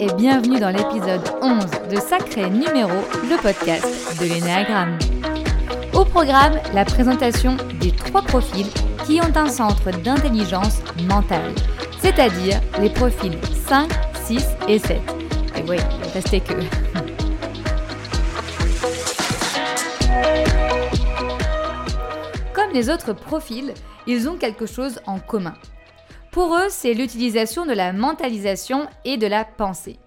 [0.00, 4.96] et bienvenue dans l'épisode 11 de Sacré Numéro, le podcast de l'Énéagramme.
[5.92, 8.68] Au programme, la présentation des trois profils
[9.04, 11.52] qui ont un centre d'intelligence mentale,
[12.00, 13.90] c'est-à-dire les profils 5,
[14.26, 15.00] 6 et 7.
[15.56, 15.78] Et oui,
[16.14, 16.54] restez que.
[22.52, 23.74] Comme les autres profils,
[24.06, 25.54] ils ont quelque chose en commun.
[26.38, 29.98] Pour eux, c'est l'utilisation de la mentalisation et de la pensée.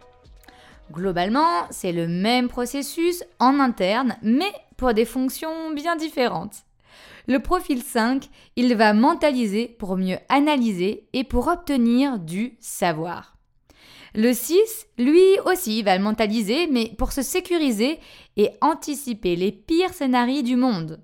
[0.89, 6.63] Globalement, c'est le même processus en interne, mais pour des fonctions bien différentes.
[7.27, 13.35] Le profil 5, il va mentaliser pour mieux analyser et pour obtenir du savoir.
[14.15, 17.99] Le 6, lui aussi, va mentaliser, mais pour se sécuriser
[18.37, 21.03] et anticiper les pires scénarios du monde.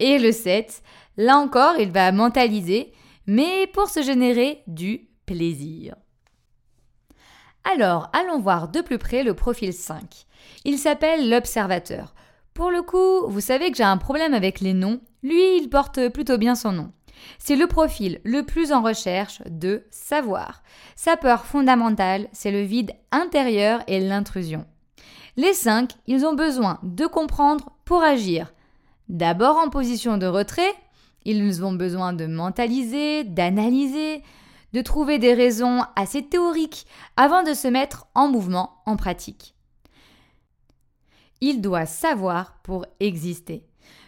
[0.00, 0.82] Et le 7,
[1.16, 2.92] là encore, il va mentaliser,
[3.26, 5.96] mais pour se générer du plaisir.
[7.64, 10.26] Alors, allons voir de plus près le profil 5.
[10.64, 12.14] Il s'appelle l'observateur.
[12.52, 15.00] Pour le coup, vous savez que j'ai un problème avec les noms.
[15.22, 16.92] Lui, il porte plutôt bien son nom.
[17.38, 20.62] C'est le profil le plus en recherche de savoir.
[20.94, 24.66] Sa peur fondamentale, c'est le vide intérieur et l'intrusion.
[25.36, 28.52] Les 5, ils ont besoin de comprendre pour agir.
[29.08, 30.72] D'abord en position de retrait,
[31.24, 34.22] ils ont besoin de mentaliser, d'analyser,
[34.72, 39.54] de trouver des raisons assez théoriques avant de se mettre en mouvement, en pratique.
[41.40, 43.66] Il doit savoir pour exister.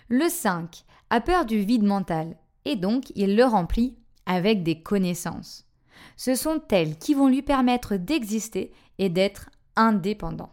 [0.08, 5.64] Le 5 a peur du vide mental et donc il le remplit avec des connaissances.
[6.16, 10.52] Ce sont elles qui vont lui permettre d'exister et d'être indépendant.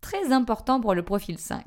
[0.00, 1.64] Très important pour le profil 5.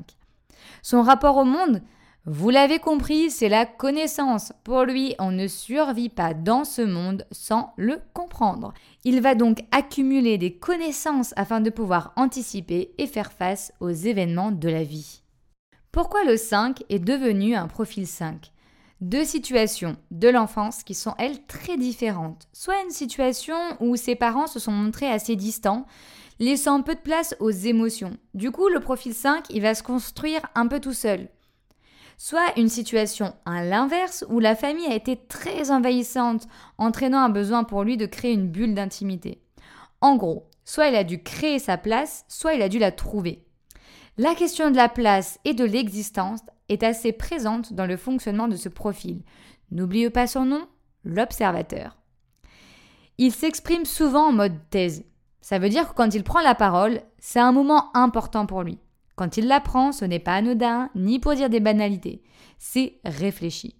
[0.81, 1.81] Son rapport au monde,
[2.27, 4.53] vous l'avez compris, c'est la connaissance.
[4.63, 8.75] Pour lui, on ne survit pas dans ce monde sans le comprendre.
[9.03, 14.51] Il va donc accumuler des connaissances afin de pouvoir anticiper et faire face aux événements
[14.51, 15.23] de la vie.
[15.91, 18.51] Pourquoi le 5 est devenu un profil 5
[19.01, 22.47] Deux situations de l'enfance qui sont, elles, très différentes.
[22.53, 25.87] Soit une situation où ses parents se sont montrés assez distants,
[26.39, 28.15] laissant peu de place aux émotions.
[28.35, 31.27] Du coup, le profil 5, il va se construire un peu tout seul
[32.23, 37.63] soit une situation à l'inverse où la famille a été très envahissante, entraînant un besoin
[37.63, 39.41] pour lui de créer une bulle d'intimité.
[40.01, 43.43] En gros, soit il a dû créer sa place, soit il a dû la trouver.
[44.19, 48.55] La question de la place et de l'existence est assez présente dans le fonctionnement de
[48.55, 49.23] ce profil.
[49.71, 50.67] N'oubliez pas son nom,
[51.03, 51.97] l'observateur.
[53.17, 55.05] Il s'exprime souvent en mode thèse.
[55.41, 58.77] Ça veut dire que quand il prend la parole, c'est un moment important pour lui.
[59.21, 62.23] Quand il l'apprend, ce n'est pas anodin, ni pour dire des banalités.
[62.57, 63.75] C'est réfléchi.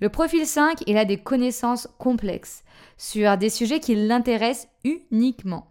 [0.00, 2.64] Le profil 5, il a des connaissances complexes
[2.96, 5.70] sur des sujets qui l'intéressent uniquement.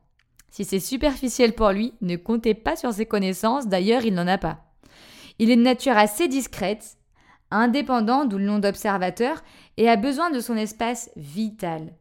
[0.51, 4.37] Si c'est superficiel pour lui, ne comptez pas sur ses connaissances, d'ailleurs il n'en a
[4.37, 4.63] pas.
[5.37, 6.95] Il est de nature assez discrète,
[7.51, 9.43] indépendant, d'où le nom d'observateur,
[9.75, 11.93] et a besoin de son espace vital.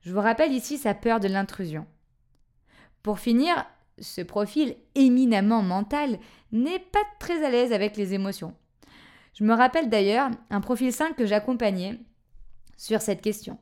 [0.00, 1.84] Je vous rappelle ici sa peur de l'intrusion.
[3.02, 3.66] Pour finir,
[3.98, 6.18] ce profil éminemment mental
[6.52, 8.54] n'est pas très à l'aise avec les émotions.
[9.34, 11.98] Je me rappelle d'ailleurs un profil 5 que j'accompagnais
[12.76, 13.58] sur cette question.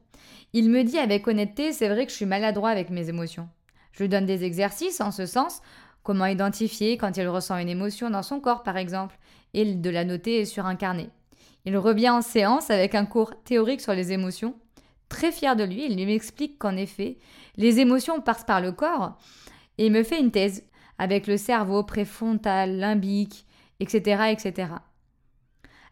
[0.53, 3.49] Il me dit avec honnêteté, c'est vrai que je suis maladroit avec mes émotions.
[3.93, 5.63] Je lui donne des exercices en ce sens,
[6.03, 9.19] comment identifier quand il ressent une émotion dans son corps par exemple,
[9.55, 11.11] et de la noter sur un carnet.
[11.65, 14.55] Il revient en séance avec un cours théorique sur les émotions.
[15.09, 17.19] Très fier de lui, il lui explique qu'en effet,
[17.57, 19.19] les émotions passent par le corps,
[19.79, 20.65] et me fait une thèse
[20.99, 23.47] avec le cerveau préfrontal, limbique,
[23.81, 24.73] etc., etc.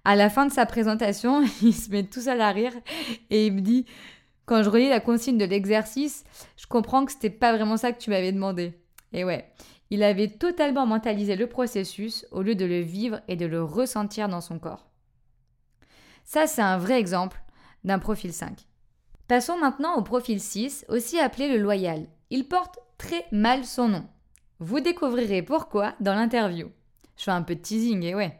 [0.04, 2.72] À la fin de sa présentation, il se met tout seul à rire
[3.30, 3.86] et il me dit
[4.46, 6.24] Quand je relis la consigne de l'exercice,
[6.56, 8.74] je comprends que c'était pas vraiment ça que tu m'avais demandé.
[9.12, 9.50] Et ouais,
[9.90, 14.28] il avait totalement mentalisé le processus au lieu de le vivre et de le ressentir
[14.28, 14.87] dans son corps.
[16.25, 17.43] Ça, c'est un vrai exemple
[17.82, 18.56] d'un profil 5.
[19.26, 22.06] Passons maintenant au profil 6, aussi appelé le loyal.
[22.31, 24.05] Il porte très mal son nom.
[24.58, 26.69] Vous découvrirez pourquoi dans l'interview.
[27.17, 28.38] Je fais un peu de teasing et ouais.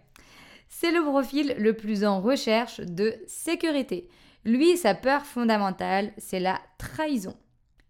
[0.69, 4.07] C'est le profil le plus en recherche de sécurité.
[4.45, 7.35] Lui, sa peur fondamentale, c'est la trahison.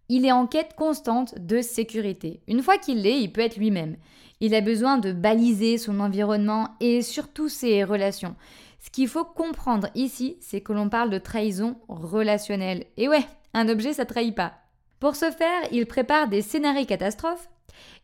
[0.08, 2.40] Il est en quête constante de sécurité.
[2.46, 3.96] Une fois qu'il l'est, il peut être lui-même.
[4.38, 8.36] Il a besoin de baliser son environnement et surtout ses relations.
[8.78, 12.86] Ce qu'il faut comprendre ici, c'est que l'on parle de trahison relationnelle.
[12.96, 14.54] Et ouais, un objet, ça trahit pas.
[15.00, 17.48] Pour ce faire, il prépare des scénarios catastrophes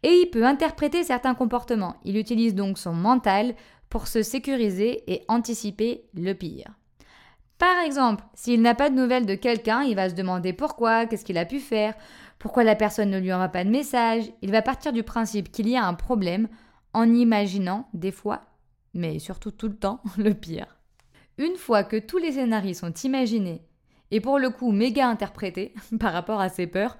[0.03, 1.97] et il peut interpréter certains comportements.
[2.05, 3.55] Il utilise donc son mental
[3.91, 6.71] pour se sécuriser et anticiper le pire.
[7.59, 11.25] Par exemple, s'il n'a pas de nouvelles de quelqu'un, il va se demander pourquoi, qu'est-ce
[11.25, 11.95] qu'il a pu faire,
[12.39, 14.25] pourquoi la personne ne lui envoie pas de message.
[14.43, 16.49] Il va partir du principe qu'il y a un problème
[16.95, 18.43] en imaginant des fois,
[18.95, 20.79] mais surtout tout le temps, le pire.
[21.39, 23.63] Une fois que tous les scénarios sont imaginés
[24.11, 26.97] et pour le coup méga interprétés par rapport à ses peurs,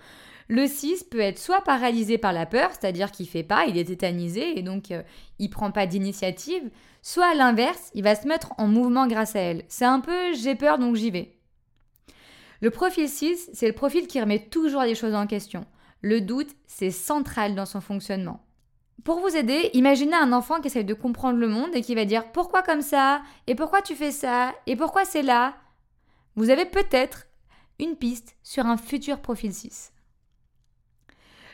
[0.49, 3.87] le 6 peut être soit paralysé par la peur, c'est-à-dire qu'il fait pas, il est
[3.87, 5.03] tétanisé et donc il euh,
[5.39, 6.71] il prend pas d'initiative,
[7.03, 9.65] soit à l'inverse, il va se mettre en mouvement grâce à elle.
[9.69, 11.33] C'est un peu j'ai peur donc j'y vais.
[12.61, 15.67] Le profil 6, c'est le profil qui remet toujours les choses en question.
[16.01, 18.47] Le doute, c'est central dans son fonctionnement.
[19.05, 22.05] Pour vous aider, imaginez un enfant qui essaye de comprendre le monde et qui va
[22.05, 23.23] dire pourquoi comme ça?
[23.47, 24.55] Et pourquoi tu fais ça?
[24.67, 25.55] Et pourquoi c'est là?
[26.37, 27.27] Vous avez peut-être
[27.79, 29.91] une piste sur un futur profil 6.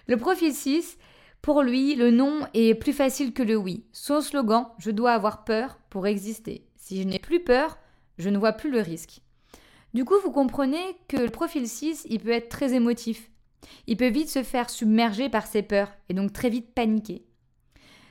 [0.08, 0.98] Le profil 6,
[1.40, 3.86] pour lui, le non est plus facile que le oui.
[3.92, 6.66] Son slogan, je dois avoir peur pour exister.
[6.76, 7.78] Si je n'ai plus peur,
[8.18, 9.20] je ne vois plus le risque.
[9.94, 13.30] Du coup, vous comprenez que le profil 6, il peut être très émotif.
[13.86, 17.24] Il peut vite se faire submerger par ses peurs et donc très vite paniquer.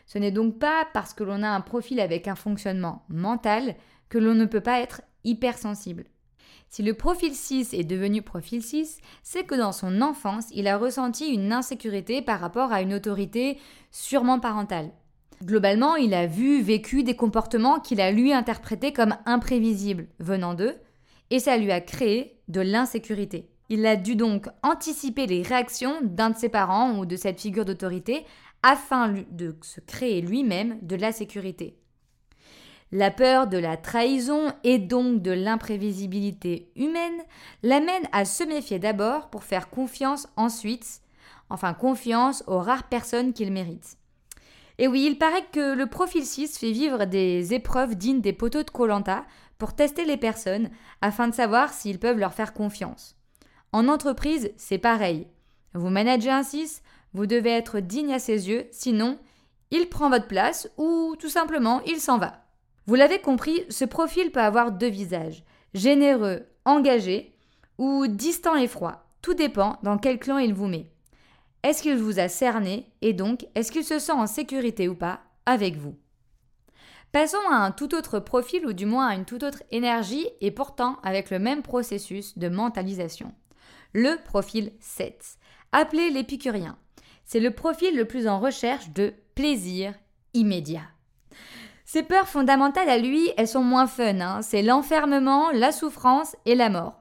[0.05, 3.75] Ce n'est donc pas parce que l'on a un profil avec un fonctionnement mental
[4.07, 6.05] que l'on ne peut pas être hypersensible.
[6.71, 10.77] Si le profil 6 est devenu profil 6, c'est que dans son enfance, il a
[10.77, 13.59] ressenti une insécurité par rapport à une autorité
[13.91, 14.91] sûrement parentale.
[15.43, 20.77] Globalement, il a vu, vécu des comportements qu'il a lui interprétés comme imprévisibles venant d'eux,
[21.29, 23.49] et ça lui a créé de l'insécurité.
[23.67, 27.65] Il a dû donc anticiper les réactions d'un de ses parents ou de cette figure
[27.65, 28.25] d'autorité
[28.63, 31.80] afin de se créer lui-même de la sécurité.
[32.93, 37.21] La peur de la trahison et donc de l'imprévisibilité humaine
[37.63, 41.01] l'amène à se méfier d'abord pour faire confiance ensuite,
[41.49, 43.97] enfin confiance aux rares personnes qu'il mérite.
[44.77, 48.63] Et oui, il paraît que le profil 6 fait vivre des épreuves dignes des poteaux
[48.63, 49.23] de Colanta
[49.57, 50.69] pour tester les personnes
[51.01, 53.15] afin de savoir s'ils peuvent leur faire confiance.
[53.71, 55.27] En entreprise, c'est pareil.
[55.73, 56.81] Vous managez un 6,
[57.13, 59.17] vous devez être digne à ses yeux, sinon,
[59.69, 62.41] il prend votre place ou tout simplement il s'en va.
[62.87, 65.43] Vous l'avez compris, ce profil peut avoir deux visages,
[65.73, 67.35] généreux, engagé
[67.77, 69.05] ou distant et froid.
[69.21, 70.87] Tout dépend dans quel clan il vous met.
[71.63, 75.21] Est-ce qu'il vous a cerné et donc est-ce qu'il se sent en sécurité ou pas
[75.45, 75.95] avec vous?
[77.11, 80.49] Passons à un tout autre profil ou du moins à une toute autre énergie et
[80.49, 83.33] pourtant avec le même processus de mentalisation.
[83.93, 85.37] Le profil 7,
[85.71, 86.77] appelé l'épicurien.
[87.25, 89.93] C'est le profil le plus en recherche de plaisir
[90.33, 90.83] immédiat.
[91.93, 94.21] Ses peurs fondamentales à lui, elles sont moins fun.
[94.21, 94.41] Hein.
[94.43, 96.93] C'est l'enfermement, la souffrance et la mort.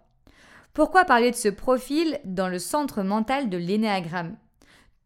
[0.72, 4.36] Pourquoi parler de ce profil dans le centre mental de l'énéagramme?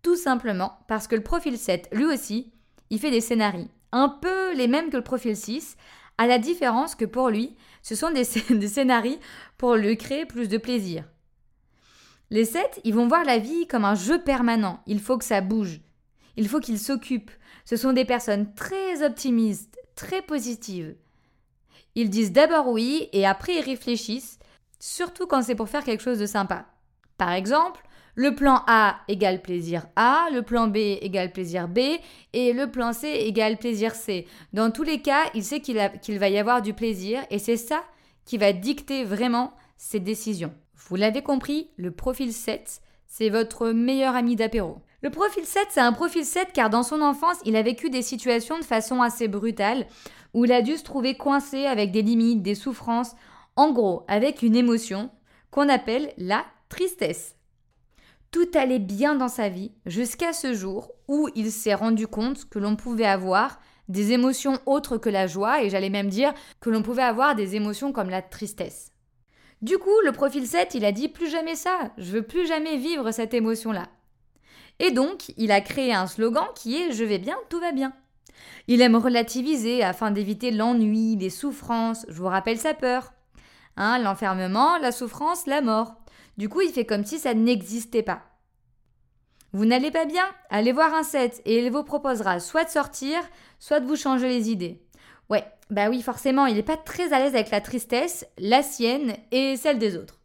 [0.00, 2.50] Tout simplement parce que le profil 7, lui aussi,
[2.88, 5.76] il fait des scénarios, un peu les mêmes que le profil 6,
[6.16, 9.18] à la différence que pour lui, ce sont des, des scénarios
[9.58, 11.04] pour lui créer plus de plaisir.
[12.30, 14.80] Les 7, ils vont voir la vie comme un jeu permanent.
[14.86, 15.82] Il faut que ça bouge.
[16.36, 17.30] Il faut qu'ils s'occupent.
[17.64, 20.96] Ce sont des personnes très optimistes, très positives.
[21.94, 24.38] Ils disent d'abord oui et après ils réfléchissent,
[24.80, 26.66] surtout quand c'est pour faire quelque chose de sympa.
[27.16, 27.82] Par exemple,
[28.16, 31.78] le plan A égale plaisir A, le plan B égale plaisir B
[32.32, 34.26] et le plan C égale plaisir C.
[34.52, 37.82] Dans tous les cas, il sait qu'il va y avoir du plaisir et c'est ça
[38.24, 40.54] qui va dicter vraiment ses décisions.
[40.74, 44.78] Vous l'avez compris, le profil 7, c'est votre meilleur ami d'apéro.
[45.04, 48.00] Le profil 7, c'est un profil 7 car dans son enfance, il a vécu des
[48.00, 49.86] situations de façon assez brutale
[50.32, 53.14] où il a dû se trouver coincé avec des limites, des souffrances,
[53.54, 55.10] en gros, avec une émotion
[55.50, 57.36] qu'on appelle la tristesse.
[58.30, 62.58] Tout allait bien dans sa vie jusqu'à ce jour où il s'est rendu compte que
[62.58, 66.80] l'on pouvait avoir des émotions autres que la joie et j'allais même dire que l'on
[66.80, 68.90] pouvait avoir des émotions comme la tristesse.
[69.60, 72.78] Du coup, le profil 7, il a dit plus jamais ça, je veux plus jamais
[72.78, 73.90] vivre cette émotion-là.
[74.78, 77.92] Et donc, il a créé un slogan qui est Je vais bien, tout va bien.
[78.66, 82.06] Il aime relativiser afin d'éviter l'ennui, les souffrances.
[82.08, 83.12] Je vous rappelle sa peur.
[83.76, 85.94] Hein, L'enfermement, la souffrance, la mort.
[86.38, 88.22] Du coup, il fait comme si ça n'existait pas.
[89.52, 90.24] Vous n'allez pas bien?
[90.50, 93.20] Allez voir un set et il vous proposera soit de sortir,
[93.60, 94.82] soit de vous changer les idées.
[95.30, 99.14] Ouais, bah oui, forcément, il n'est pas très à l'aise avec la tristesse, la sienne
[99.30, 100.18] et celle des autres.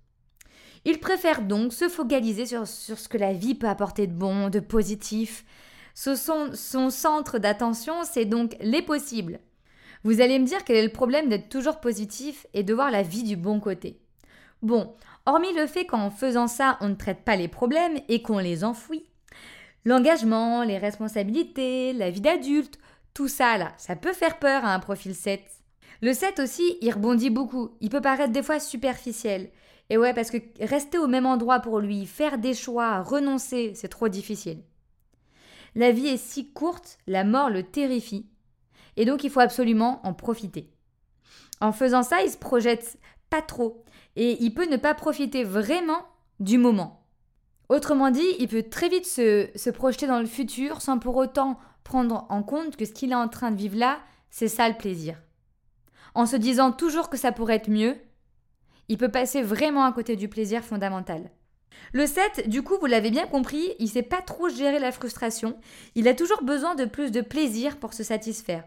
[0.85, 4.59] Il préfère donc se focaliser sur, ce que la vie peut apporter de bon, de
[4.59, 5.45] positif.
[5.93, 6.15] son,
[6.53, 9.39] son centre d'attention, c'est donc les possibles.
[10.03, 13.03] Vous allez me dire quel est le problème d'être toujours positif et de voir la
[13.03, 13.99] vie du bon côté.
[14.61, 14.93] Bon,
[15.25, 18.63] hormis le fait qu'en faisant ça, on ne traite pas les problèmes et qu'on les
[18.63, 19.05] enfouit,
[19.85, 22.79] l'engagement, les responsabilités, la vie d'adulte,
[23.13, 25.41] tout ça là, ça peut faire peur à un profil 7.
[26.01, 27.71] Le 7 aussi, il rebondit beaucoup.
[27.81, 29.49] Il peut paraître des fois superficiel.
[29.89, 33.87] Et ouais, parce que rester au même endroit pour lui, faire des choix, renoncer, c'est
[33.87, 34.61] trop difficile.
[35.75, 38.27] La vie est si courte, la mort le terrifie.
[38.97, 40.71] Et donc il faut absolument en profiter.
[41.61, 42.97] En faisant ça, il se projette
[43.29, 43.83] pas trop.
[44.15, 46.05] Et il peut ne pas profiter vraiment
[46.39, 47.05] du moment.
[47.69, 51.59] Autrement dit, il peut très vite se, se projeter dans le futur sans pour autant
[51.83, 54.77] prendre en compte que ce qu'il est en train de vivre là, c'est ça le
[54.77, 55.17] plaisir.
[56.15, 57.95] En se disant toujours que ça pourrait être mieux,
[58.89, 61.29] il peut passer vraiment à côté du plaisir fondamental.
[61.93, 65.57] Le 7, du coup, vous l'avez bien compris, il sait pas trop gérer la frustration.
[65.95, 68.63] Il a toujours besoin de plus de plaisir pour se satisfaire.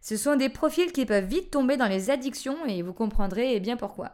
[0.00, 3.76] Ce sont des profils qui peuvent vite tomber dans les addictions et vous comprendrez bien
[3.76, 4.12] pourquoi.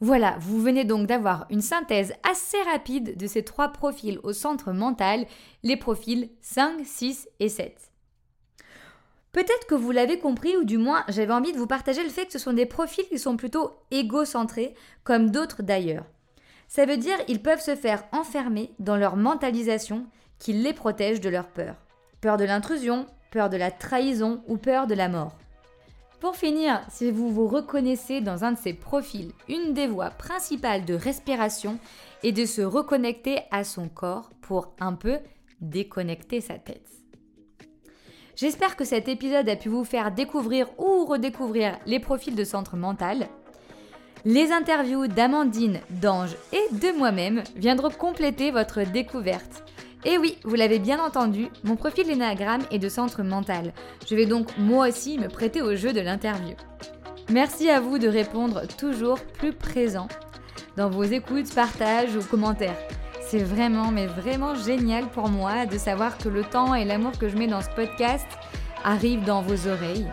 [0.00, 4.72] Voilà, vous venez donc d'avoir une synthèse assez rapide de ces trois profils au centre
[4.72, 5.26] mental,
[5.62, 7.91] les profils 5, 6 et 7.
[9.32, 12.26] Peut-être que vous l'avez compris, ou du moins j'avais envie de vous partager le fait
[12.26, 14.74] que ce sont des profils qui sont plutôt égocentrés,
[15.04, 16.04] comme d'autres d'ailleurs.
[16.68, 20.06] Ça veut dire ils peuvent se faire enfermer dans leur mentalisation
[20.38, 21.76] qui les protège de leur peur.
[22.20, 25.36] Peur de l'intrusion, peur de la trahison ou peur de la mort.
[26.20, 30.84] Pour finir, si vous vous reconnaissez dans un de ces profils, une des voies principales
[30.84, 31.78] de respiration
[32.22, 35.18] est de se reconnecter à son corps pour un peu
[35.60, 37.01] déconnecter sa tête.
[38.34, 42.76] J'espère que cet épisode a pu vous faire découvrir ou redécouvrir les profils de centre
[42.76, 43.28] mental.
[44.24, 49.64] Les interviews d'Amandine, d'Ange et de moi-même viendront compléter votre découverte.
[50.04, 53.72] Et oui, vous l'avez bien entendu, mon profil Énagramme est de centre mental.
[54.08, 56.56] Je vais donc moi aussi me prêter au jeu de l'interview.
[57.30, 60.08] Merci à vous de répondre toujours plus présent
[60.76, 62.78] dans vos écoutes, partages ou commentaires.
[63.32, 67.30] C'est vraiment, mais vraiment génial pour moi de savoir que le temps et l'amour que
[67.30, 68.26] je mets dans ce podcast
[68.84, 70.06] arrivent dans vos oreilles.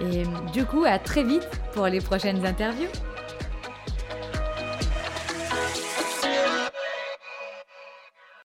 [0.00, 0.22] Et
[0.54, 2.88] du coup, à très vite pour les prochaines interviews.